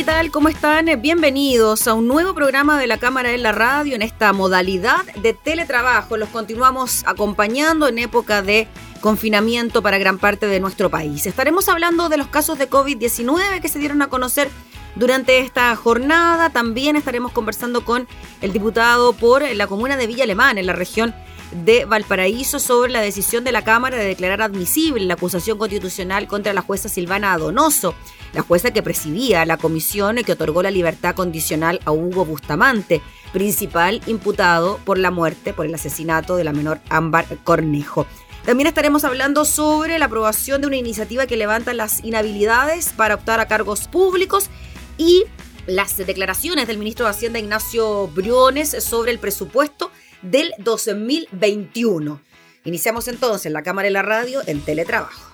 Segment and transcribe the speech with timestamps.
[0.00, 0.30] ¿Qué tal?
[0.30, 0.86] ¿Cómo están?
[1.02, 5.34] Bienvenidos a un nuevo programa de la Cámara en la Radio en esta modalidad de
[5.34, 6.16] teletrabajo.
[6.16, 8.66] Los continuamos acompañando en época de
[9.02, 11.26] confinamiento para gran parte de nuestro país.
[11.26, 14.48] Estaremos hablando de los casos de COVID-19 que se dieron a conocer
[14.96, 16.48] durante esta jornada.
[16.48, 18.08] También estaremos conversando con
[18.40, 21.14] el diputado por la comuna de Villa Alemán, en la región
[21.52, 26.54] de Valparaíso sobre la decisión de la Cámara de declarar admisible la acusación constitucional contra
[26.54, 27.94] la jueza Silvana Donoso,
[28.32, 33.00] la jueza que presidía la comisión que otorgó la libertad condicional a Hugo Bustamante,
[33.32, 38.06] principal imputado por la muerte, por el asesinato de la menor Ámbar Cornejo.
[38.44, 43.38] También estaremos hablando sobre la aprobación de una iniciativa que levanta las inhabilidades para optar
[43.38, 44.48] a cargos públicos
[44.96, 45.24] y
[45.66, 49.90] las declaraciones del ministro de Hacienda Ignacio Briones sobre el presupuesto
[50.22, 52.20] del 2021.
[52.64, 55.30] Iniciamos entonces la cámara y la radio en teletrabajo.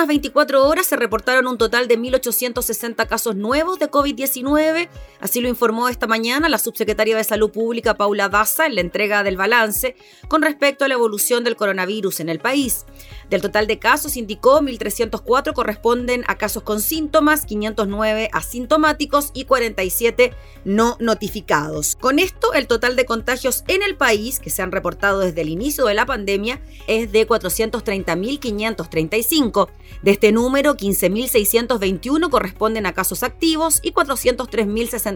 [0.00, 4.88] Últimas 24 horas se reportaron un total de 1.860 casos nuevos de COVID-19,
[5.20, 9.22] así lo informó esta mañana la subsecretaria de Salud Pública Paula Daza en la entrega
[9.22, 9.96] del balance
[10.28, 12.86] con respecto a la evolución del coronavirus en el país.
[13.30, 20.34] Del total de casos, indicó 1.304 corresponden a casos con síntomas, 509 asintomáticos y 47
[20.64, 21.94] no notificados.
[21.96, 25.48] Con esto, el total de contagios en el país, que se han reportado desde el
[25.48, 29.68] inicio de la pandemia, es de 430.535.
[30.02, 33.92] De este número, 15.621 corresponden a casos activos y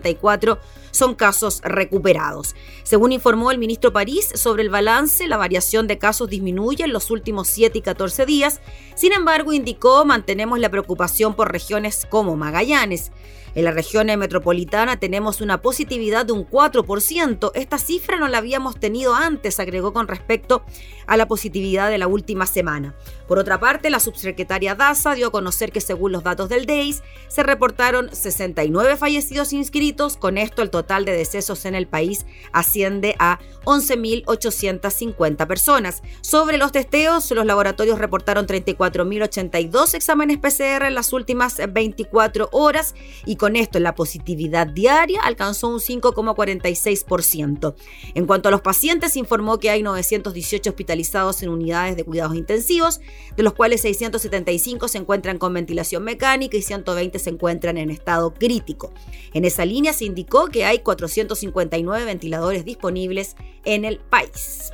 [0.03, 0.59] 403.064
[0.91, 2.55] son casos recuperados.
[2.85, 7.11] Según informó el ministro París sobre el balance, la variación de casos disminuye en los
[7.11, 8.61] últimos 7 y 14 días.
[8.95, 13.11] Sin embargo, indicó, mantenemos la preocupación por regiones como Magallanes.
[13.55, 17.53] En la región metropolitana tenemos una positividad de un 4%.
[17.55, 20.65] Esta cifra no la habíamos tenido antes, agregó con respecto
[21.07, 22.95] a la positividad de la última semana.
[23.29, 27.03] Por otra parte, la subsecretaria Daza dio a conocer que según los datos del DEIS
[27.29, 30.17] se reportaron 69 fallecidos inscritos.
[30.17, 36.03] Con esto el total de decesos en el país asciende a 11.850 personas.
[36.21, 43.37] Sobre los testeos, los laboratorios reportaron 34.082 exámenes PCR en las últimas 24 horas y
[43.45, 47.75] con esto la positividad diaria alcanzó un 5,46%.
[48.15, 53.03] En cuanto a los pacientes, informó que hay 918 hospitalizados en unidades de cuidados intensivos,
[53.37, 58.33] de los cuales 675 se encuentran con ventilación mecánica y 120 se encuentran en estado
[58.33, 58.95] crítico.
[59.35, 63.37] En esa línea se indicó que hay 459 ventiladores disponibles
[63.67, 64.71] en el país.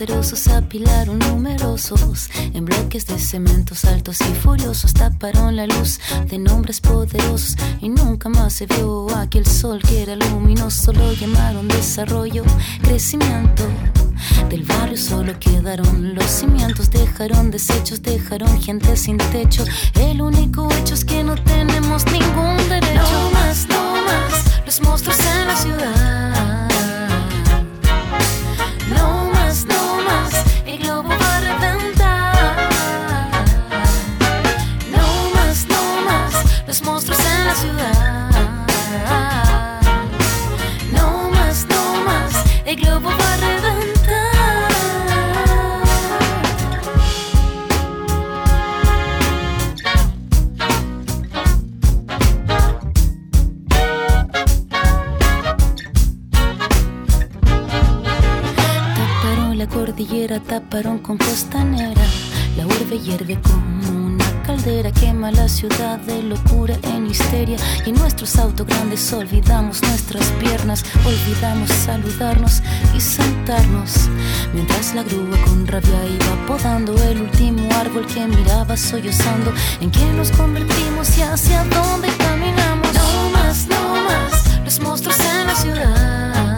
[0.00, 6.80] Cancerosos apilaron numerosos en bloques de cementos altos y furiosos taparon la luz de nombres
[6.80, 12.44] poderosos y nunca más se vio aquel sol que era luminoso lo llamaron desarrollo
[12.80, 13.62] crecimiento
[14.48, 19.64] del barrio solo quedaron los cimientos dejaron desechos dejaron gente sin techo
[19.96, 25.18] el único hecho es que no tenemos ningún derecho no más no más los monstruos
[25.18, 26.69] en la ciudad
[61.02, 62.02] con costanera.
[62.56, 67.56] La urbe hierve como una caldera, quema la ciudad de locura en histeria.
[67.84, 72.62] Y en nuestros autos grandes olvidamos nuestras piernas, olvidamos saludarnos
[72.96, 74.08] y sentarnos.
[74.54, 79.52] Mientras la grúa con rabia iba podando el último árbol que miraba sollozando.
[79.80, 82.94] ¿En qué nos convertimos y hacia dónde caminamos?
[82.94, 86.49] No más, no más, los monstruos en la ciudad.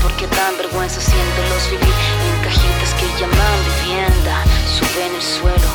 [0.00, 1.94] porque dan vergüenza siéntelos vivir
[2.28, 4.44] en cajitas que llaman vivienda.
[4.66, 5.71] Suben el suelo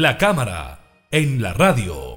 [0.00, 0.80] La cámara
[1.10, 2.14] en la radio.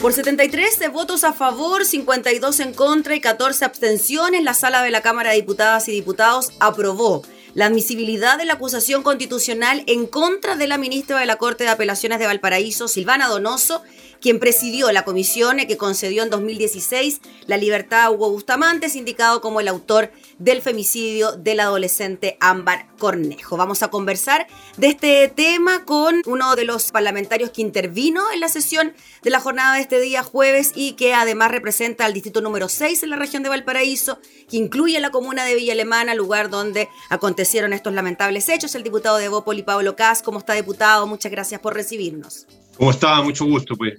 [0.00, 5.02] Por 73 votos a favor, 52 en contra y 14 abstenciones, la sala de la
[5.02, 7.22] Cámara de Diputadas y Diputados aprobó
[7.52, 11.70] la admisibilidad de la acusación constitucional en contra de la ministra de la Corte de
[11.70, 13.82] Apelaciones de Valparaíso, Silvana Donoso,
[14.22, 19.60] quien presidió la comisión que concedió en 2016 la libertad a Hugo Bustamante, indicado como
[19.60, 20.10] el autor
[20.42, 23.56] del femicidio del adolescente Ámbar Cornejo.
[23.56, 28.48] Vamos a conversar de este tema con uno de los parlamentarios que intervino en la
[28.48, 32.68] sesión de la jornada de este día jueves y que además representa al distrito número
[32.68, 34.18] 6 en la región de Valparaíso,
[34.50, 38.74] que incluye la comuna de Villa Alemana, lugar donde acontecieron estos lamentables hechos.
[38.74, 41.06] El diputado de Bópoli, Pablo Cas, ¿cómo está diputado?
[41.06, 42.48] Muchas gracias por recibirnos.
[42.76, 43.22] ¿Cómo está?
[43.22, 43.76] Mucho gusto.
[43.76, 43.94] Pues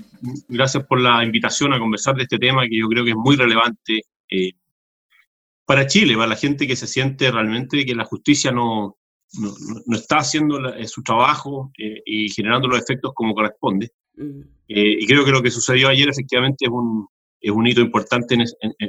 [0.50, 3.38] gracias por la invitación a conversar de este tema que yo creo que es muy
[3.38, 4.52] relevante eh,
[5.66, 8.98] para Chile, para la gente que se siente realmente que la justicia no,
[9.34, 13.92] no, está haciendo su trabajo eh, y generando los efectos como corresponde.
[14.16, 14.42] Mm.
[14.68, 17.08] Eh, y creo que lo que sucedió ayer efectivamente es un,
[17.40, 18.44] es un hito importante en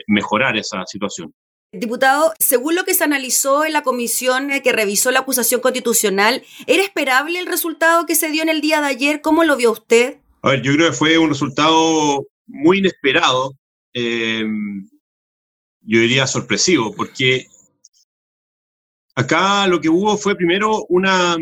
[0.07, 1.33] mejorar esa situación.
[1.76, 6.45] Diputado, según lo que se analizó en la comisión eh, que revisó la acusación constitucional,
[6.69, 9.21] ¿era esperable el resultado que se dio en el día de ayer?
[9.21, 10.19] ¿Cómo lo vio usted?
[10.43, 13.54] A ver, yo creo que fue un resultado muy inesperado,
[13.93, 14.45] eh,
[15.86, 17.46] yo diría sorpresivo, porque
[19.14, 21.36] acá lo que hubo fue primero una,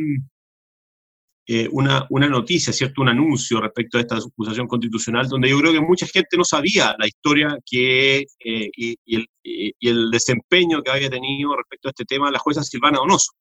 [1.46, 3.02] eh, una, una, noticia, ¿cierto?
[3.02, 6.94] Un anuncio respecto a esta acusación constitucional, donde yo creo que mucha gente no sabía
[6.98, 12.04] la historia que, eh, y, el, y, el, desempeño que había tenido respecto a este
[12.04, 13.32] tema la jueza Silvana Donoso.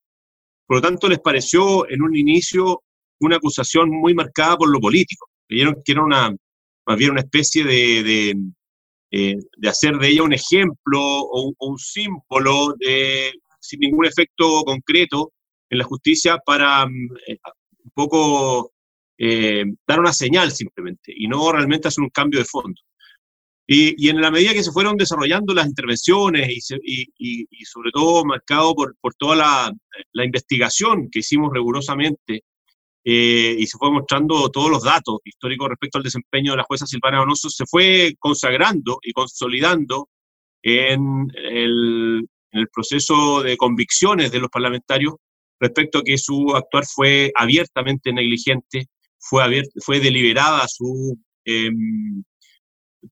[0.66, 2.82] Por lo tanto, les pareció en un inicio
[3.20, 5.28] una acusación muy marcada por lo político.
[5.46, 6.34] Creyeron que era una,
[6.86, 8.34] más bien una especie de,
[9.12, 14.62] eh, de hacer de ella un ejemplo o, o un símbolo de, sin ningún efecto
[14.64, 15.32] concreto
[15.70, 18.72] en la justicia para un poco
[19.18, 22.80] eh, dar una señal simplemente y no realmente hacer un cambio de fondo.
[23.64, 28.74] Y, en la medida que se fueron desarrollando las intervenciones y, y, sobre todo marcado
[28.74, 29.72] por, por toda la,
[30.12, 32.42] la, investigación que hicimos rigurosamente
[33.04, 36.86] eh, y se fue mostrando todos los datos históricos respecto al desempeño de la jueza
[36.86, 40.08] Silvana Donoso, se fue consagrando y consolidando
[40.62, 45.14] en el, en el proceso de convicciones de los parlamentarios
[45.58, 48.86] respecto a que su actuar fue abiertamente negligente,
[49.18, 52.22] fue, fue deliberada su, em,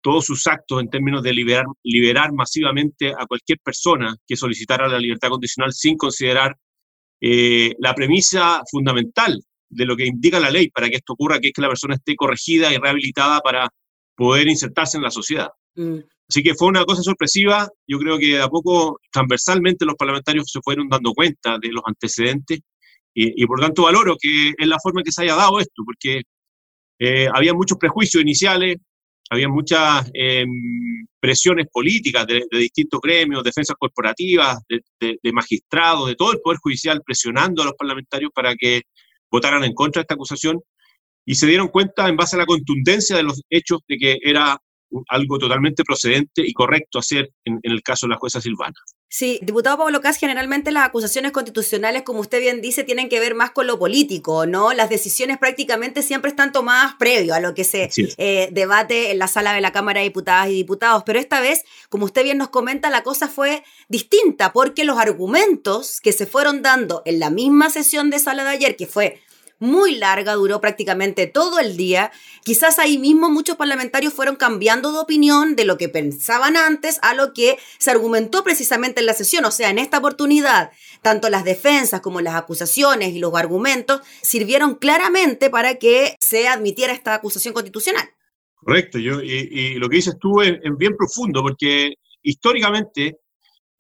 [0.03, 4.99] todos sus actos en términos de liberar, liberar masivamente a cualquier persona que solicitara la
[4.99, 6.57] libertad condicional sin considerar
[7.21, 9.41] eh, la premisa fundamental
[9.71, 11.95] de lo que indica la ley para que esto ocurra, que es que la persona
[11.95, 13.69] esté corregida y rehabilitada para
[14.17, 15.49] poder insertarse en la sociedad.
[15.77, 16.01] Mm.
[16.29, 17.69] Así que fue una cosa sorpresiva.
[17.87, 22.61] Yo creo que a poco transversalmente los parlamentarios se fueron dando cuenta de los antecedentes
[23.13, 26.23] y, por tanto valoro que es la forma en que se haya dado esto, porque
[27.01, 28.77] eh, había muchos prejuicios iniciales,
[29.29, 30.49] había muchas em,
[31.19, 37.03] presiones políticas de, distintos gremios, defensas corporativas, de, de, magistrados, de todo el Poder Judicial
[37.05, 38.83] presionando a los parlamentarios para que
[39.31, 40.61] votaran en contra de esta acusación
[41.25, 44.59] y se dieron cuenta en base a la contundencia de los hechos de que era
[45.09, 48.75] algo totalmente procedente y correcto hacer en, el caso de la jueza Silvana.
[49.13, 53.35] Sí, diputado Pablo Cas, generalmente las acusaciones constitucionales, como usted bien dice, tienen que ver
[53.35, 54.73] más con lo político, ¿no?
[54.73, 59.27] Las decisiones prácticamente siempre están tomadas previo a lo que se eh, debate en la
[59.27, 62.51] sala de la Cámara de Diputadas y Diputados, pero esta vez, como usted bien nos
[62.51, 67.69] comenta, la cosa fue distinta porque los argumentos que se fueron dando en la misma
[67.69, 69.21] sesión de sala de ayer, que fue
[69.61, 72.11] muy larga, duró prácticamente todo el día.
[72.43, 77.15] Quizás ahí mismo muchos parlamentarios fueron cambiando de opinión de lo que pensaban antes a
[77.15, 79.45] lo que se argumentó precisamente en la sesión.
[79.45, 84.75] O sea, en esta oportunidad, tanto las defensas como las acusaciones y los argumentos sirvieron
[84.75, 88.09] claramente para que se admitiera esta acusación constitucional.
[88.57, 93.21] Correcto, yo, y, lo que dices tú es bien profundo, porque históricamente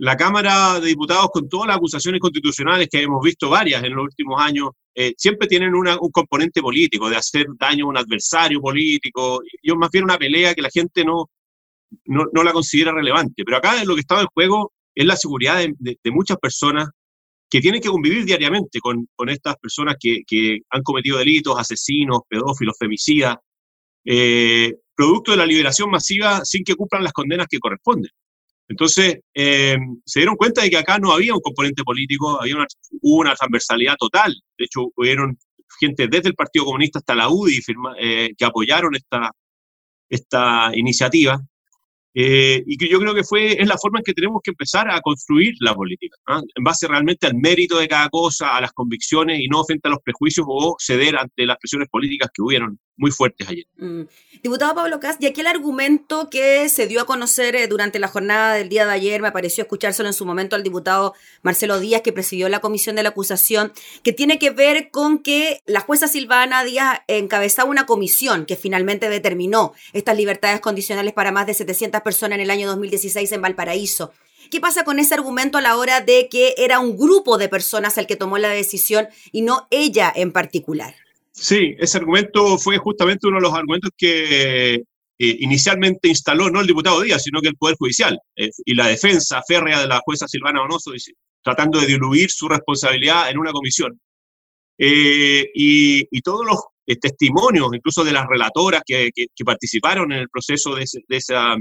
[0.00, 4.04] la Cámara de Diputados, con todas las acusaciones constitucionales que hemos visto varias en los
[4.04, 9.40] últimos años, eh, siempre tienen un componente político, de hacer daño a un adversario político,
[9.62, 11.30] y más bien una pelea que la gente no,
[12.06, 13.44] no, la considera relevante.
[13.44, 16.88] Pero acá lo que estaba en juego es la seguridad de, muchas personas
[17.49, 23.37] que tienen que convivir diariamente con, estas personas que, han cometido delitos, asesinos, pedófilos, femicidas,
[24.04, 28.11] eh, producto de la liberación masiva sin que cumplan las condenas que corresponden.
[28.70, 32.66] Entonces, eh, se dieron cuenta de que acá no había un componente político, había una,
[33.02, 34.32] hubo una transversalidad total.
[34.56, 35.36] De hecho, hubieron
[35.80, 39.32] gente desde el Partido Comunista hasta la UDI firma, eh, que apoyaron esta,
[40.08, 41.40] esta iniciativa.
[42.14, 44.88] Eh, y que yo creo que fue, es la forma en que tenemos que empezar
[44.88, 46.40] a construir la política, ¿ah?
[46.54, 49.92] en base realmente al mérito de cada cosa, a las convicciones y no frente a
[49.92, 53.67] los prejuicios o ceder ante las presiones políticas que hubieron muy fuertes ayer.
[53.78, 54.02] Mm.
[54.43, 58.54] Diputado Pablo Cast, y aquel argumento que se dio a conocer eh, durante la jornada
[58.54, 62.13] del día de ayer, me pareció escuchárselo en su momento al diputado Marcelo Díaz, que
[62.13, 63.73] presidió la comisión de la acusación,
[64.04, 69.08] que tiene que ver con que la jueza Silvana Díaz encabezaba una comisión que finalmente
[69.08, 74.13] determinó estas libertades condicionales para más de 700 personas en el año 2016 en Valparaíso.
[74.50, 77.97] ¿Qué pasa con ese argumento a la hora de que era un grupo de personas
[77.97, 80.95] el que tomó la decisión y no ella en particular?
[81.32, 84.82] Sí, ese argumento fue justamente uno de los argumentos que eh,
[85.19, 89.43] inicialmente instaló no el diputado Díaz, sino que el Poder Judicial eh, y la defensa
[89.47, 90.93] férrea de la jueza Silvana Bonoso,
[91.43, 93.99] tratando de diluir su responsabilidad en una comisión.
[94.82, 96.58] Eh, y, todos los
[97.00, 99.10] testimonios, incluso de las relatoras que,
[99.45, 101.56] participaron en el proceso de, esa,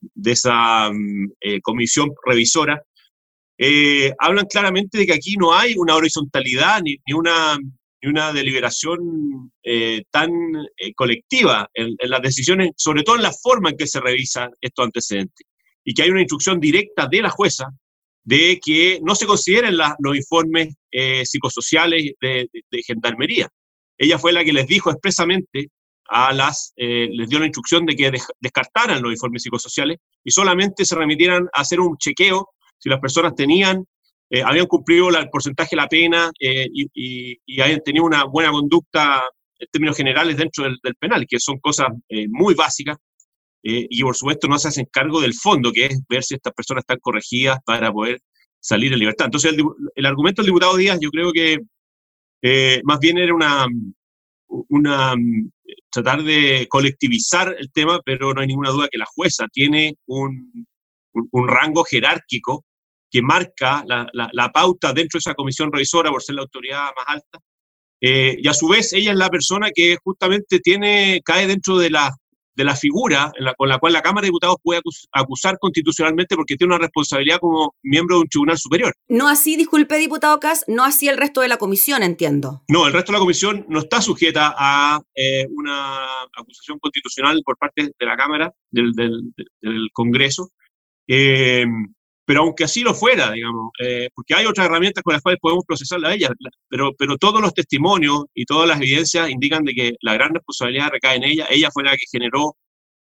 [0.00, 2.82] de esa mm, eh, comisión revisora,
[3.58, 7.58] eh, hablan claramente de que aquí no hay una horizontalidad ni, una,
[8.02, 10.30] ni una deliberación eh, tan
[10.94, 15.46] colectiva en, las decisiones, sobre todo en la forma en que se revisan estos antecedentes,
[15.84, 17.66] y que hay una instrucción directa de la jueza
[18.24, 20.74] de que no se consideren los informes
[21.24, 23.48] psicosociales de, de, gendarmería.
[23.96, 25.70] Ella fue la que les dijo expresamente
[26.08, 30.84] a las, eh, les dio la instrucción de que descartaran los informes psicosociales y solamente
[30.84, 33.84] se remitieran a hacer un chequeo si las personas tenían,
[34.30, 38.50] eh, habían cumplido el porcentaje de la pena eh, y, y, habían tenido una buena
[38.50, 39.22] conducta
[39.58, 41.88] en términos generales dentro del, penal, que son cosas
[42.28, 42.96] muy básicas.
[43.62, 46.82] y por supuesto no se hacen cargo del fondo, que es ver si estas personas
[46.82, 48.20] están corregidas para poder
[48.60, 49.26] salir en libertad.
[49.26, 49.64] Entonces, el,
[49.96, 51.58] el argumento del diputado Díaz, yo creo que
[52.84, 53.66] más bien era una,
[54.68, 55.14] una,
[55.90, 60.66] tratar de colectivizar el tema, pero no hay ninguna duda que la jueza tiene un,
[61.12, 62.64] un, rango jerárquico
[63.10, 67.06] que marca la, la, pauta dentro de esa comisión revisora por ser la autoridad más
[67.06, 67.38] alta.
[68.00, 71.90] Eh, y a su vez, ella es la persona que justamente tiene, cae dentro de
[71.90, 72.14] la
[72.58, 74.80] de la figura con la cual la Cámara de Diputados puede
[75.12, 78.92] acusar constitucionalmente porque tiene una responsabilidad como miembro de un tribunal superior.
[79.06, 82.64] No así, disculpe, diputado Cas, no así el resto de la comisión, entiendo.
[82.66, 87.56] No, el resto de la comisión no está sujeta a eh, una acusación constitucional por
[87.56, 88.90] parte de la Cámara, del,
[89.92, 90.50] Congreso.
[91.06, 91.64] Eh,
[92.28, 95.64] pero aunque así lo fuera, digamos, eh, porque hay otras herramientas con las cuales podemos
[95.66, 96.28] procesarla a ella,
[96.68, 100.90] pero, pero todos los testimonios y todas las evidencias indican de que la gran responsabilidad
[100.90, 102.54] recae en ella, ella fue la que generó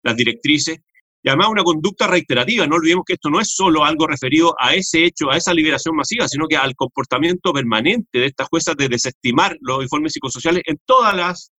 [0.01, 0.79] las directrices,
[1.21, 4.73] y además una conducta reiterativa, no olvidemos que esto no es solo algo referido a
[4.73, 8.89] ese hecho, a esa liberación masiva, sino que al comportamiento permanente de estas juezas de
[8.89, 11.51] desestimar los informes psicosociales en todas las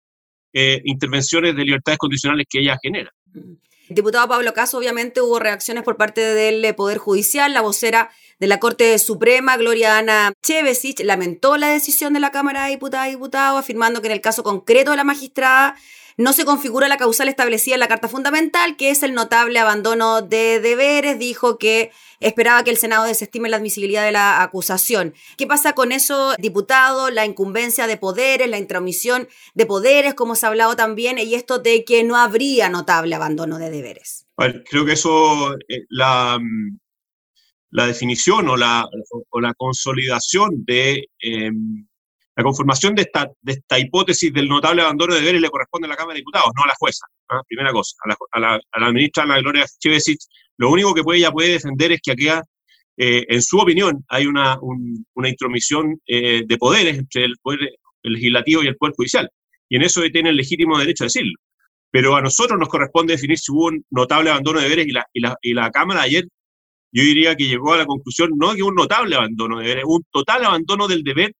[0.52, 3.12] eh, intervenciones de libertades condicionales que ella genera.
[3.88, 7.52] Diputado Pablo Caso, obviamente hubo reacciones por parte del eh, Poder Judicial.
[7.52, 12.64] La vocera de la Corte Suprema, Gloria Ana Chevesich, lamentó la decisión de la Cámara
[12.64, 15.76] de Diputadas y Diputados, afirmando que en el caso concreto de la magistrada
[16.16, 20.22] no se configura la causal establecida en la Carta Fundamental, que es el notable abandono
[20.22, 21.18] de deberes.
[21.18, 25.14] Dijo que esperaba que el Senado desestime la admisibilidad de la acusación.
[25.36, 27.10] ¿Qué pasa con eso, diputado?
[27.10, 31.58] La incumbencia de poderes, la intromisión de poderes, como se ha hablado también, y esto
[31.58, 34.26] de que no habría notable abandono de deberes.
[34.36, 36.38] creo que eso, eh, la,
[37.70, 38.86] la, definición o la,
[39.30, 41.08] o la consolidación de...
[41.20, 41.86] Em,
[42.34, 45.90] la conformación de esta, de esta hipótesis del notable abandono de deberes le corresponde a
[45.90, 47.06] la Cámara de Diputados, no a la jueza.
[47.28, 47.42] ¿ah?
[47.46, 50.24] Primera cosa, a la, a, la, ministra Ana Gloria Chevesich,
[50.56, 54.26] lo único que puede, ella puede defender es que aquí, eh, en su opinión, hay
[54.26, 54.58] una,
[55.14, 57.58] una intromisión eh, de poderes entre el poder
[58.02, 59.30] legislativo y el poder judicial.
[59.68, 61.34] Y en eso tiene el legítimo derecho a decirlo.
[61.90, 65.06] Pero a nosotros nos corresponde definir si hubo un notable abandono de deberes y la,
[65.12, 66.24] y la, y la Cámara ayer,
[66.90, 70.02] yo diría que llegó a la conclusión no que un notable abandono de deberes, un
[70.10, 71.34] total abandono del deber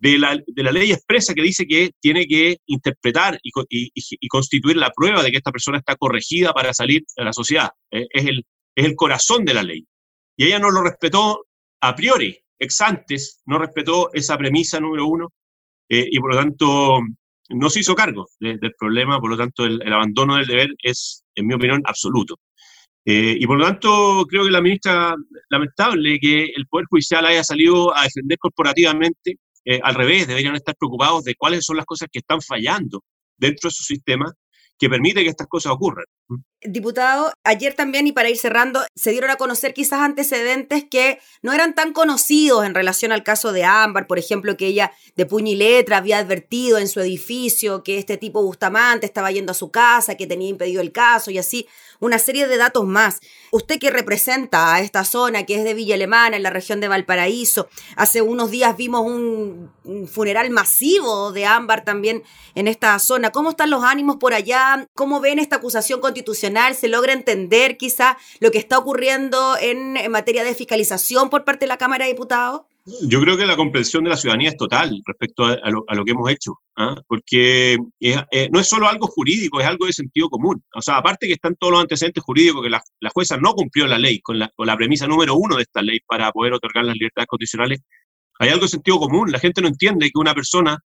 [0.00, 4.90] de la, de la, ley expresa que dice que tiene que interpretar y, constituir la
[4.90, 7.70] prueba de que esta persona está corregida para salir a la sociedad.
[7.90, 9.86] Eh, es, el, es el corazón de la ley.
[10.36, 11.46] Y ella no lo respetó
[11.82, 15.32] a priori, ex antes, no respetó esa premisa número uno
[15.88, 17.00] eh, y por lo tanto
[17.50, 21.46] no se hizo cargo del problema, por lo tanto el, abandono del deber es, en
[21.46, 22.36] mi opinión, absoluto.
[23.04, 25.14] Eh, y por lo tanto, creo que la ministra,
[25.48, 30.74] lamentable que el Poder Judicial haya salido a defender corporativamente eh, al revés, deberían estar
[30.76, 33.02] preocupados de cuáles son las cosas que están fallando
[33.36, 34.32] dentro de su sistema
[34.80, 36.06] que permite que estas cosas ocurran.
[36.62, 41.52] Diputado, ayer también y para ir cerrando, se dieron a conocer quizás antecedentes que no
[41.52, 45.52] eran tan conocidos en relación al caso de Ámbar, por ejemplo, que ella de puño
[45.52, 49.70] y letra había advertido en su edificio que este tipo Bustamante estaba yendo a su
[49.70, 51.66] casa, que tenía impedido el caso y así
[51.98, 53.20] una serie de datos más.
[53.52, 56.88] Usted que representa a esta zona, que es de Villa Alemana, en la región de
[56.88, 59.70] Valparaíso, hace unos días vimos un,
[60.08, 62.22] funeral masivo de Ámbar también
[62.54, 63.30] en esta zona.
[63.30, 64.69] ¿Cómo están los ánimos por allá?
[64.94, 66.74] ¿Cómo ven esta acusación constitucional?
[66.74, 71.68] ¿Se logra entender quizá lo que está ocurriendo en, materia de fiscalización por parte de
[71.68, 72.62] la Cámara de Diputados?
[73.02, 76.30] Yo creo que la comprensión de la ciudadanía es total respecto a, lo, que hemos
[76.30, 76.96] hecho, ¿ah?
[77.06, 80.62] porque eh, no es solo algo jurídico, es algo de sentido común.
[80.74, 82.82] O sea, aparte que están todos los antecedentes jurídicos, que la,
[83.14, 86.00] jueza no cumplió la ley con la, con la premisa número uno de esta ley
[86.06, 87.80] para poder otorgar las libertades condicionales,
[88.40, 89.30] hay algo de sentido común.
[89.30, 90.78] La gente no entiende que una persona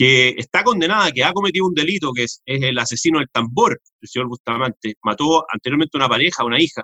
[0.00, 4.08] que está condenada, que ha cometido un delito, que es, el asesino del tambor, el
[4.08, 6.82] señor Bustamante, mató anteriormente una pareja, una hija,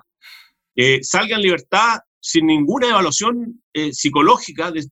[0.75, 4.83] eh, salga en libertad sin ninguna evaluación eh, psicológica de,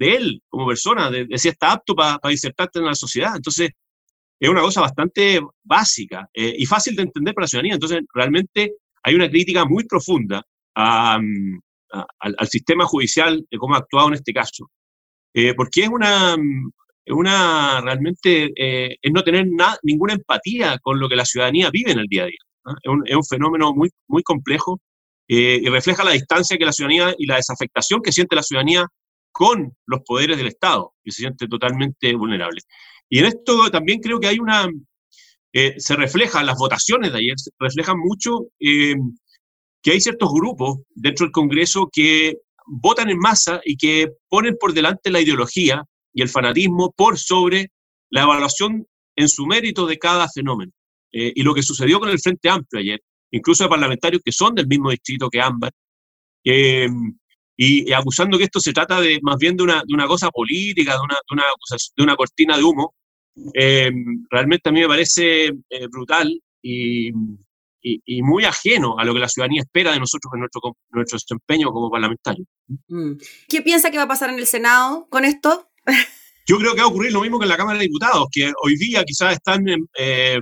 [0.00, 3.36] él como persona, de, si está apto para insertarse en la sociedad.
[3.36, 3.70] Entonces,
[4.40, 7.74] es una cosa bastante básica eh, y fácil de entender para la ciudadanía.
[7.74, 8.74] Entonces, realmente
[9.04, 10.42] hay una crítica muy profunda
[10.74, 11.12] al,
[12.50, 14.68] sistema judicial de cómo ha actuado en este caso.
[15.32, 16.36] Eh, porque es una,
[17.06, 19.46] una realmente, es no tener
[19.82, 22.38] ninguna empatía con lo que la ciudadanía vive en el día a día.
[22.82, 24.80] Es, un, es, un, fenómeno muy, muy complejo
[25.28, 28.86] eh, y refleja la distancia que la ciudadanía y la desafectación que siente la ciudadanía
[29.32, 32.60] con los poderes del Estado, que se siente totalmente vulnerable.
[33.08, 34.68] Y en esto también creo que hay una,
[35.52, 38.94] eh, se refleja, las votaciones de ayer reflejan mucho eh,
[39.82, 44.72] que hay ciertos grupos dentro del Congreso que votan en masa y que ponen por
[44.72, 45.84] delante la ideología
[46.14, 47.70] y el fanatismo por sobre
[48.10, 50.72] la evaluación en su mérito de cada fenómeno.
[51.10, 53.00] y lo que sucedió con el Frente Amplio ayer,
[53.30, 55.72] incluso de parlamentarios que son del mismo distrito que Ámbar,
[56.44, 56.88] eh,
[57.56, 60.92] y, acusando que esto se trata de más bien de una, de una cosa política,
[60.92, 61.44] de una, de una,
[61.96, 62.94] de una cortina de humo,
[63.54, 63.90] eh,
[64.30, 67.10] realmente a mí me parece eh, brutal y,
[67.80, 71.70] y, muy ajeno a lo que la ciudadanía espera de nosotros en nuestro, nuestro desempeño
[71.70, 72.46] como parlamentarios.
[72.88, 73.12] Mm.
[73.48, 75.68] ¿Qué piensa que va a pasar en el Senado con esto?
[76.46, 78.52] Yo creo que va a ocurrir lo mismo que en la Cámara de Diputados, que
[78.62, 79.64] hoy día quizás están
[79.98, 80.38] eh,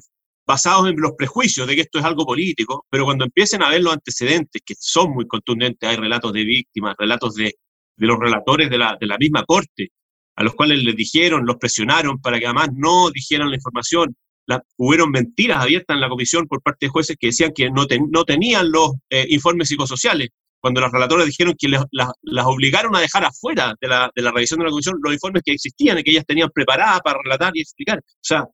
[0.47, 3.83] basados en los prejuicios de que esto es algo político, pero cuando empiecen a ver
[3.83, 7.55] los antecedentes, que son muy contundentes, hay relatos de víctimas, relatos de,
[7.97, 9.91] de los relatores de la, de la misma corte,
[10.37, 14.17] a los cuales les dijeron, los presionaron para que además no dijeran la información.
[14.47, 17.87] La, hubieron mentiras abiertas en la comisión por parte de jueces que decían que no,
[18.11, 20.31] no tenían los eh, informes psicosociales.
[20.63, 24.59] Cuando los relatores dijeron que las obligaron a dejar afuera de la, de la revisión
[24.61, 27.63] de la comisión los informes que existían y que ellas tenían preparadas para relatar y
[27.63, 27.99] explicar.
[27.99, 28.47] O sea,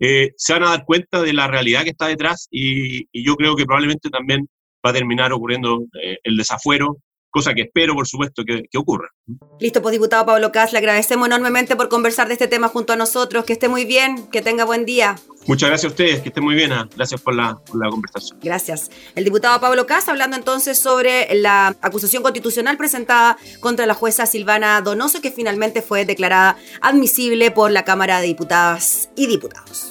[0.00, 3.54] eh, se van a dar cuenta de la realidad que está detrás y, yo creo
[3.54, 4.48] que probablemente también
[4.84, 6.96] va a terminar ocurriendo eh, el desafuero,
[7.36, 9.08] cosa que espero, por supuesto, que, ocurra.
[9.60, 12.96] Listo, pues diputado Pablo Cas, le agradecemos enormemente por conversar de este tema junto a
[12.96, 13.44] nosotros.
[13.44, 15.16] Que esté muy bien, que tenga buen día.
[15.46, 16.72] Muchas gracias a ustedes, que esté muy bien.
[16.96, 18.38] Gracias por la, por la conversación.
[18.42, 18.90] Gracias.
[19.14, 24.80] El diputado Pablo Cas hablando entonces sobre la acusación constitucional presentada contra la jueza Silvana
[24.80, 29.90] Donoso, que finalmente fue declarada admisible por la Cámara de Diputadas y Diputados.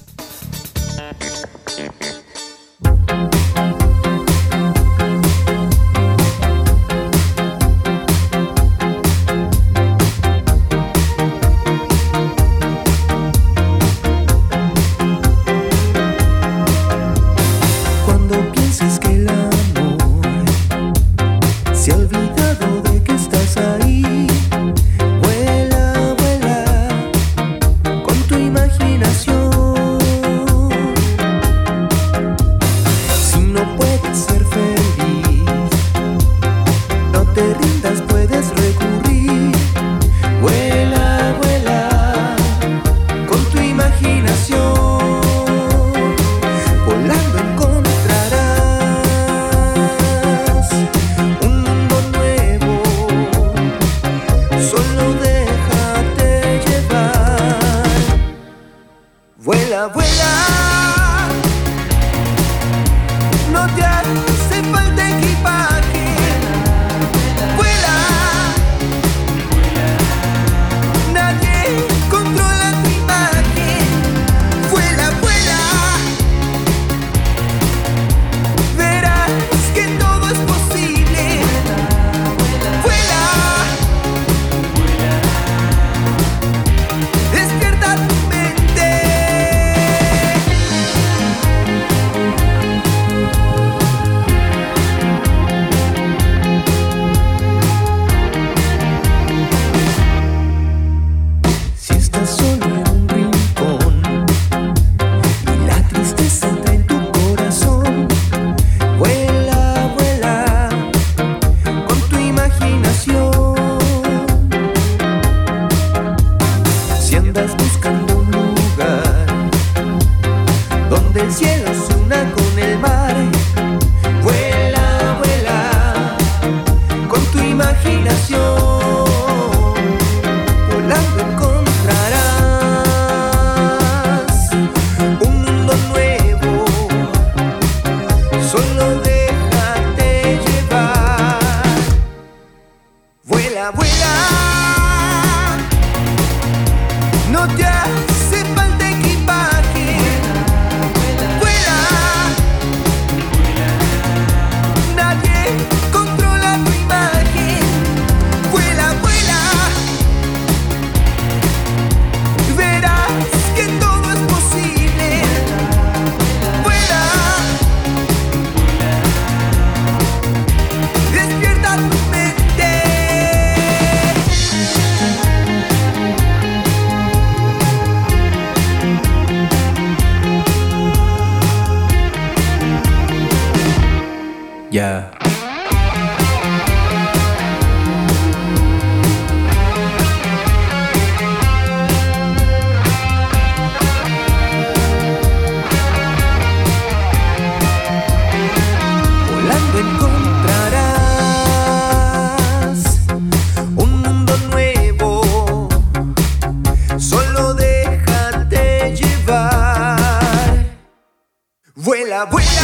[212.21, 212.33] up.
[212.33, 212.60] We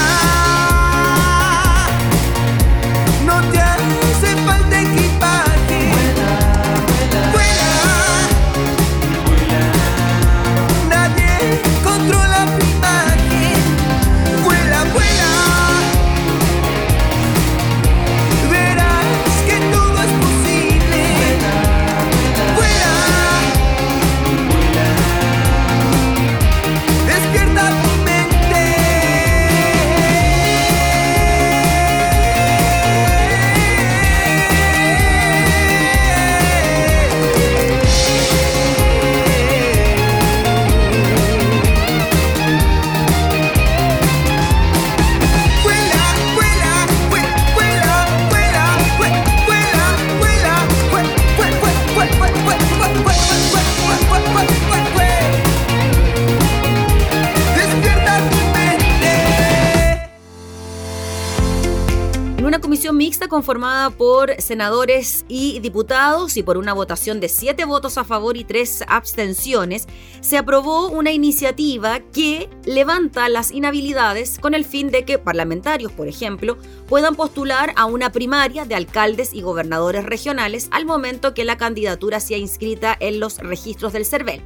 [63.48, 68.44] conformada por senadores y diputados y por una votación de siete votos a favor y
[68.44, 69.88] tres abstenciones,
[70.20, 76.10] se aprobó una iniciativa que levanta las inhabilidades con el fin de que parlamentarios, por
[76.10, 76.58] ejemplo,
[76.90, 82.20] puedan postular a una primaria de alcaldes y gobernadores regionales al momento que la candidatura
[82.20, 84.42] sea inscrita en los registros del CERVEL.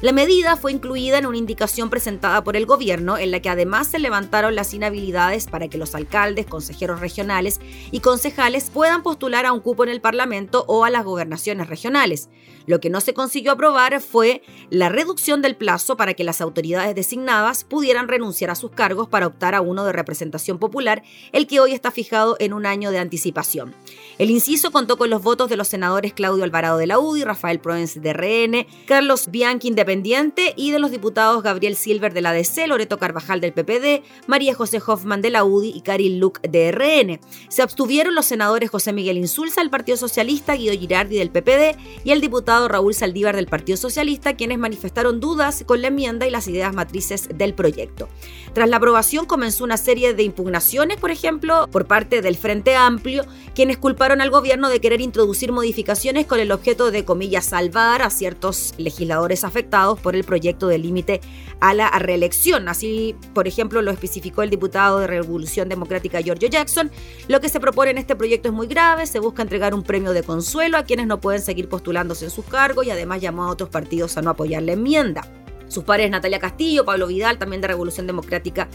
[0.00, 3.88] La medida fue incluida en una indicación presentada por el gobierno en la que además
[3.88, 9.52] se levantaron las inhabilidades para que los alcaldes, consejeros regionales y concejales puedan postular a
[9.52, 12.28] un cupo en el Parlamento o a las gobernaciones regionales.
[12.66, 16.94] Lo que no se consiguió aprobar fue la reducción del plazo para que las autoridades
[16.94, 21.60] designadas pudieran renunciar a sus cargos para optar a uno de representación popular, el que
[21.60, 23.74] hoy está fijado en un año de anticipación.
[24.18, 27.60] El inciso contó con los votos de los senadores Claudio Alvarado de la UDI, Rafael
[27.60, 32.66] Proens de RN, Carlos Bianchi Independiente y de los diputados Gabriel Silver de la DC,
[32.66, 37.20] Loreto Carvajal del PPD, María José Hoffman de la UDI y Karil Luc de RN.
[37.48, 42.10] Se abstuvieron los senadores José Miguel Insulza del Partido Socialista, Guido Girardi del PPD y
[42.10, 46.46] el diputado Raúl Saldívar del Partido Socialista, quienes manifestaron dudas con la enmienda y las
[46.46, 48.10] ideas matrices del proyecto.
[48.52, 53.24] Tras la aprobación comenzó una serie de impugnaciones, por ejemplo, por parte del Frente Amplio,
[53.54, 58.10] quienes culparon al gobierno de querer introducir modificaciones con el objeto de, comillas, salvar a
[58.10, 61.22] ciertos legisladores afectados por el proyecto de límite
[61.60, 62.68] a la reelección.
[62.68, 66.90] Así, por ejemplo, lo especificó el diputado de Revolución Democrática Giorgio Jackson.
[67.28, 70.12] Lo que se propone en este proyecto es muy grave, se busca entregar un premio
[70.12, 73.50] de consuelo a quienes no pueden seguir postulándose en sus cargos y además llamó a
[73.50, 75.26] otros partidos a no apoyar la enmienda.
[75.68, 78.68] Sus pares Natalia Castillo, Pablo Vidal, también de Revolución Democrática,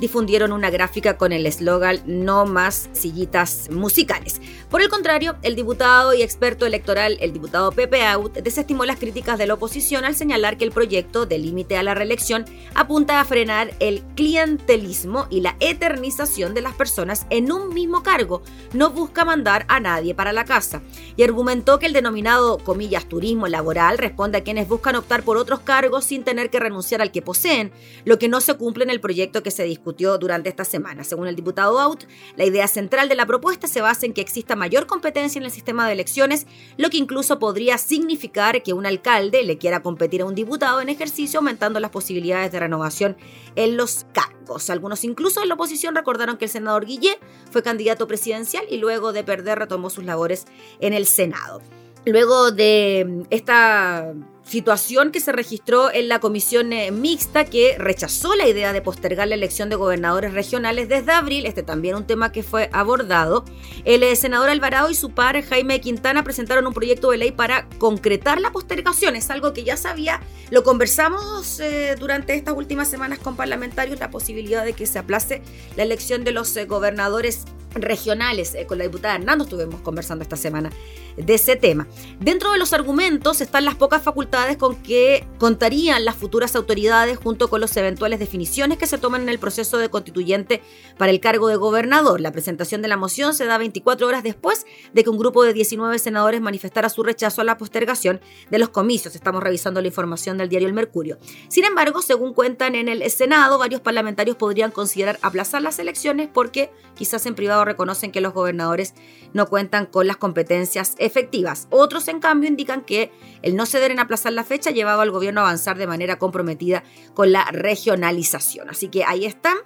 [0.00, 4.40] difundieron una gráfica con el eslogan No más sillitas musicales.
[4.70, 9.38] Por el contrario, el diputado y experto electoral, el diputado Pepe Out, desestimó las críticas
[9.38, 13.24] de la oposición al señalar que el proyecto de límite a la reelección apunta a
[13.24, 18.42] frenar el clientelismo y la eternización de las personas en un mismo cargo.
[18.72, 20.80] No busca mandar a nadie para la casa.
[21.16, 25.60] Y argumentó que el denominado, comillas, turismo laboral responde a quienes buscan optar por otros
[25.60, 27.72] cargos sin tener que renunciar al que poseen,
[28.04, 31.04] lo que no se cumple en el proyecto que se discute durante esta semana.
[31.04, 32.04] Según el diputado Out,
[32.36, 35.50] la idea central de la propuesta se basa en que exista mayor competencia en el
[35.50, 40.26] sistema de elecciones, lo que incluso podría significar que un alcalde le quiera competir a
[40.26, 43.16] un diputado en ejercicio, aumentando las posibilidades de renovación
[43.56, 44.70] en los cargos.
[44.70, 47.18] Algunos incluso en la oposición recordaron que el senador Guillé
[47.50, 50.46] fue candidato presidencial y luego de perder retomó sus labores
[50.80, 51.60] en el Senado.
[52.06, 54.14] Luego de esta
[54.50, 59.28] situación que se registró en la comisión eh, mixta que rechazó la idea de postergar
[59.28, 63.44] la elección de gobernadores regionales desde abril, este también un tema que fue abordado.
[63.84, 67.68] El eh, senador Alvarado y su par Jaime Quintana presentaron un proyecto de ley para
[67.78, 73.20] concretar la postergación, es algo que ya sabía, lo conversamos eh, durante estas últimas semanas
[73.20, 75.42] con parlamentarios, la posibilidad de que se aplace
[75.76, 78.56] la elección de los gobernadores regionales.
[78.66, 80.70] con la diputada Hernando estuvimos conversando esta semana
[81.16, 81.86] de ese tema.
[82.18, 87.48] Dentro de los argumentos están las pocas facultades con que contarían las futuras autoridades junto
[87.48, 90.62] con las eventuales definiciones que se toman en el proceso de constituyente
[90.98, 92.20] para el cargo de gobernador.
[92.20, 95.52] La presentación de la moción se da 24 horas después de que un grupo de
[95.52, 99.14] 19 senadores manifestara su rechazo a la postergación de los comicios.
[99.14, 101.18] Estamos revisando la información del diario El Mercurio.
[101.48, 106.70] Sin embargo, según cuentan en el Senado, varios parlamentarios podrían considerar aplazar las elecciones porque
[106.94, 108.94] quizás en privado reconocen que los gobernadores
[109.32, 111.66] no cuentan con las competencias efectivas.
[111.70, 115.10] Otros, en cambio, indican que el no ceder en aplazar la fecha ha llevado al
[115.10, 116.82] gobierno a avanzar de manera comprometida
[117.14, 118.70] con la regionalización.
[118.70, 119.56] Así que ahí están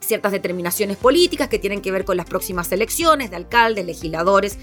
[0.00, 4.58] ciertas determinaciones políticas que tienen que ver con las próximas elecciones de alcaldes, legisladores,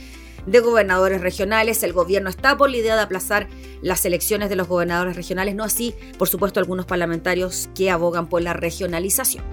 [0.45, 1.83] de gobernadores regionales.
[1.83, 3.47] El gobierno está por la idea de aplazar
[3.81, 8.41] las elecciones de los gobernadores regionales, no así, por supuesto, algunos parlamentarios que abogan por
[8.41, 9.43] la regionalización.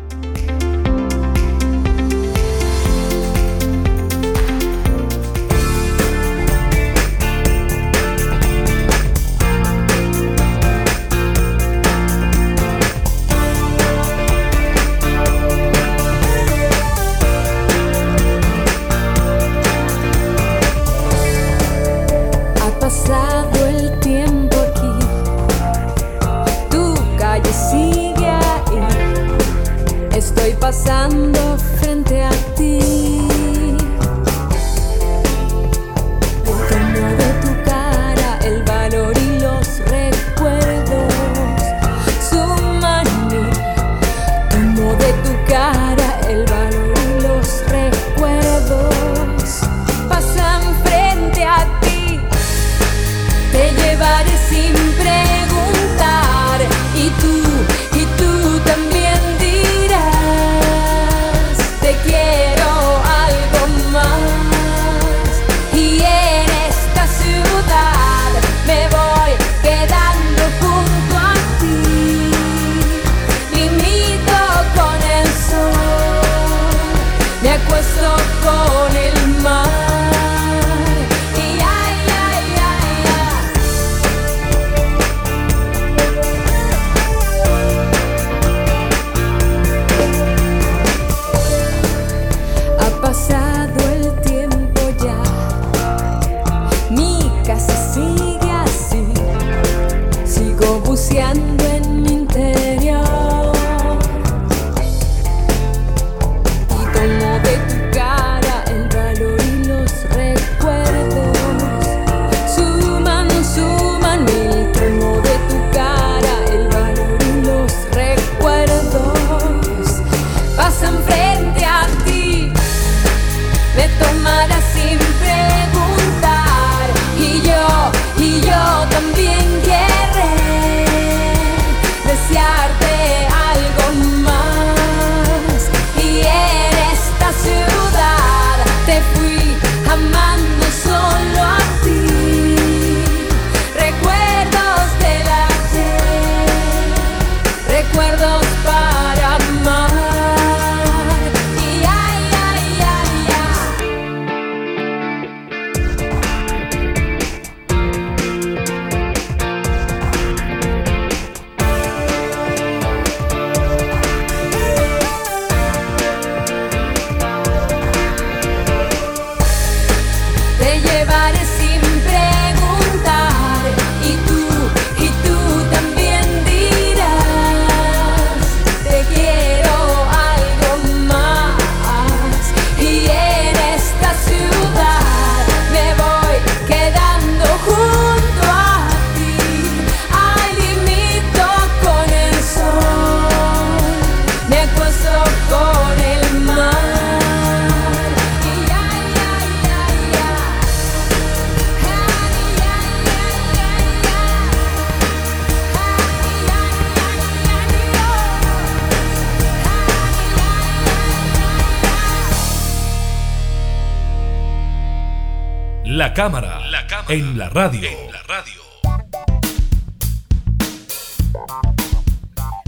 [216.16, 216.60] La cámara,
[217.08, 217.90] en la radio.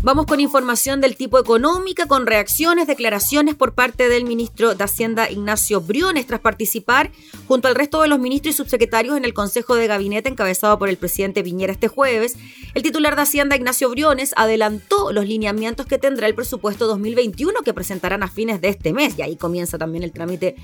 [0.02, 5.30] Vamos con información del tipo económica, con reacciones, declaraciones por parte del ministro de Hacienda
[5.30, 7.10] Ignacio Briones tras participar
[7.46, 10.88] junto al resto de los ministros y subsecretarios en el Consejo de Gabinete encabezado por
[10.88, 12.36] el presidente Piñera este jueves.
[12.74, 17.74] El titular de Hacienda Ignacio Briones adelantó los lineamientos que tendrá el presupuesto 2021 que
[17.74, 20.56] presentarán a fines de este mes y ahí comienza también el trámite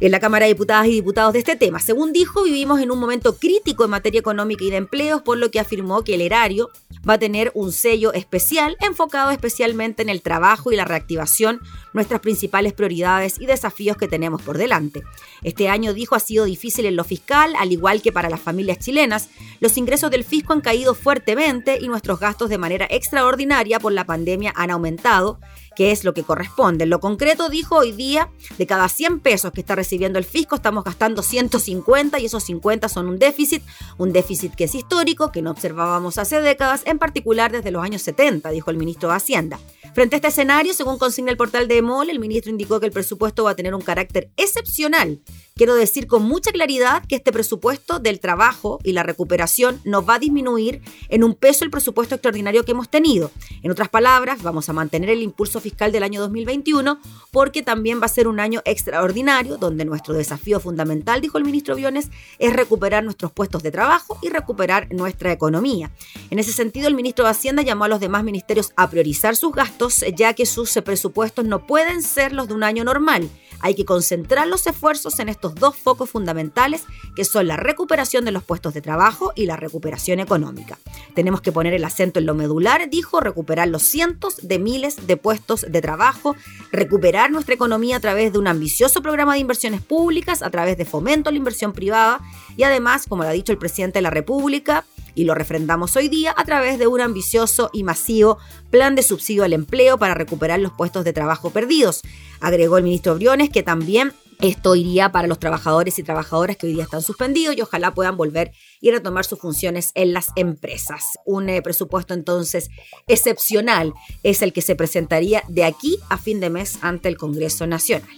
[0.00, 1.78] en la Cámara de Diputadas y Diputados de este tema.
[1.78, 5.50] Según dijo, vivimos en un momento crítico en materia económica y de empleos, por lo
[5.50, 6.70] que afirmó que el erario
[7.08, 11.60] va a tener un sello especial enfocado especialmente en el trabajo y la reactivación,
[11.92, 15.02] nuestras principales prioridades y desafíos que tenemos por delante.
[15.42, 18.78] Este año, dijo, ha sido difícil en lo fiscal, al igual que para las familias
[18.78, 19.28] chilenas.
[19.60, 24.04] Los ingresos del fisco han caído fuertemente y nuestros gastos de manera extraordinaria por la
[24.04, 25.38] pandemia han aumentado
[25.78, 26.86] que es lo que corresponde.
[26.86, 30.82] Lo concreto, dijo hoy día, de cada 100 pesos que está recibiendo el fisco, estamos
[30.82, 33.62] gastando 150 y esos 50 son un déficit,
[33.96, 38.02] un déficit que es histórico, que no observábamos hace décadas, en particular desde los años
[38.02, 39.60] 70, dijo el ministro de Hacienda.
[39.98, 42.92] Frente a este escenario, según consigna el portal de EMOL, el ministro indicó que el
[42.92, 45.20] presupuesto va a tener un carácter excepcional.
[45.56, 50.14] Quiero decir con mucha claridad que este presupuesto del trabajo y la recuperación no va
[50.14, 53.32] a disminuir en un peso el presupuesto extraordinario que hemos tenido.
[53.64, 57.00] En otras palabras, vamos a mantener el impulso fiscal del año 2021
[57.32, 61.74] porque también va a ser un año extraordinario donde nuestro desafío fundamental, dijo el ministro
[61.74, 65.90] Biones, es recuperar nuestros puestos de trabajo y recuperar nuestra economía.
[66.30, 69.52] En ese sentido, el ministro de Hacienda llamó a los demás ministerios a priorizar sus
[69.52, 73.28] gastos ya que sus presupuestos no pueden ser los de un año normal
[73.60, 76.84] hay que concentrar los esfuerzos en estos dos focos fundamentales
[77.16, 80.78] que son la recuperación de los puestos de trabajo y la recuperación económica.
[81.14, 85.16] Tenemos que poner el acento en lo medular, dijo, recuperar los cientos de miles de
[85.16, 86.36] puestos de trabajo,
[86.70, 90.84] recuperar nuestra economía a través de un ambicioso programa de inversiones públicas, a través de
[90.84, 92.20] fomento a la inversión privada
[92.56, 94.84] y además, como lo ha dicho el presidente de la República,
[95.18, 98.38] y lo refrendamos hoy día a través de un ambicioso y masivo
[98.70, 102.02] plan de subsidio al empleo para recuperar los puestos de trabajo perdidos.
[102.40, 106.74] Agregó el ministro Briones que también esto iría para los trabajadores y trabajadoras que hoy
[106.74, 111.18] día están suspendidos y ojalá puedan volver y retomar sus funciones en las empresas.
[111.24, 112.70] Un eh, presupuesto entonces
[113.08, 117.66] excepcional es el que se presentaría de aquí a fin de mes ante el Congreso
[117.66, 118.08] Nacional.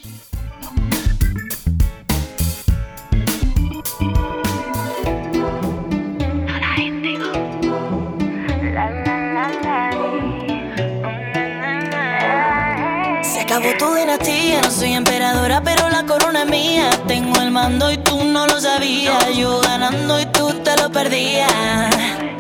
[14.63, 16.91] No soy emperadora, pero la corona es mía.
[17.07, 19.35] Tengo el mando y tú no lo sabías.
[19.37, 21.51] Yo ganando y tú te lo perdías.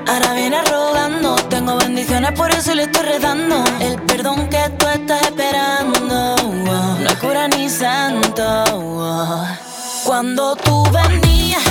[0.07, 3.65] Ahora viene rogando, tengo bendiciones, por eso le estoy redando.
[3.81, 8.65] El perdón que tú estás esperando, no es cura ni santo.
[10.05, 11.63] Cuando tú venías,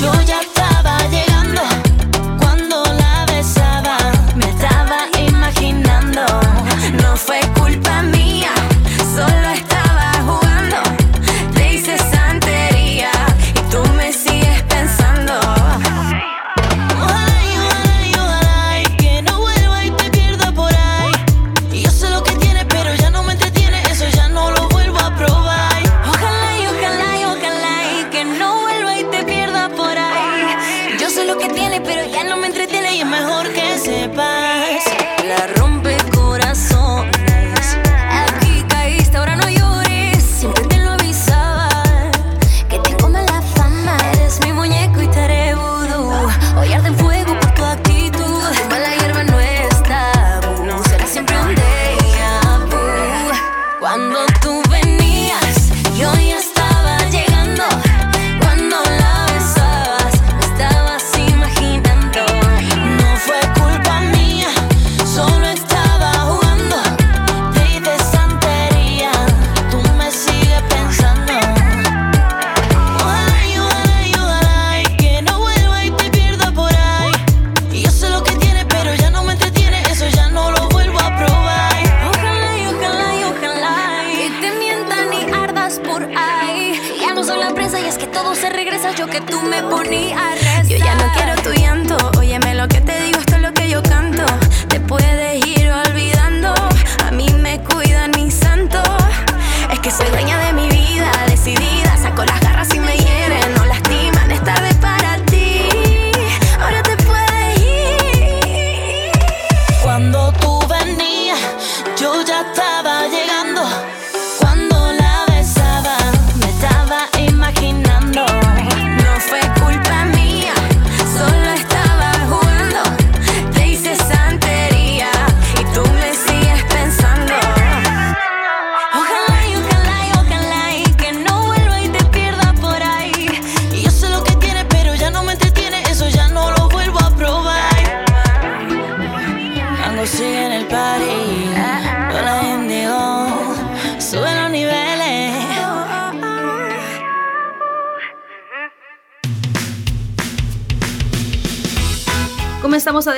[0.00, 1.62] yo ya estaba llegando.
[2.40, 3.96] Cuando la besaba,
[4.34, 4.98] me estaba
[5.28, 6.22] imaginando.
[7.02, 8.15] No fue culpa mía.
[9.16, 9.55] Solo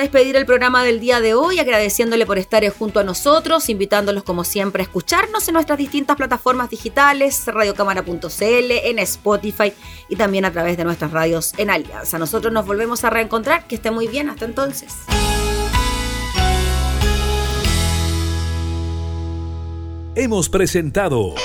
[0.09, 4.43] despedir el programa del día de hoy, agradeciéndole por estar junto a nosotros, invitándolos como
[4.43, 9.71] siempre a escucharnos en nuestras distintas plataformas digitales, radiocámara.cl, en Spotify
[10.09, 12.17] y también a través de nuestras radios en Alianza.
[12.17, 14.95] Nosotros nos volvemos a reencontrar, que esté muy bien, hasta entonces.
[20.15, 21.35] Hemos presentado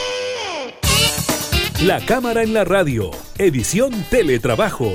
[1.83, 4.95] La Cámara en la Radio, edición Teletrabajo